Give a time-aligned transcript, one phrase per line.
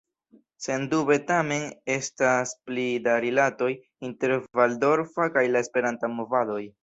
[0.67, 1.65] Sendube tamen
[1.95, 3.69] estas pli da rilatoj
[4.09, 6.61] inter la valdorfa kaj la esperanta movadoj.